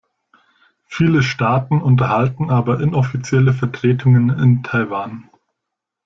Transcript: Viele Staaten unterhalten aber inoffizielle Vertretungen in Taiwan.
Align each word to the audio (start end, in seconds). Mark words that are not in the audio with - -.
Viele 0.87 1.21
Staaten 1.21 1.79
unterhalten 1.79 2.49
aber 2.49 2.79
inoffizielle 2.81 3.53
Vertretungen 3.53 4.31
in 4.31 4.63
Taiwan. 4.63 5.29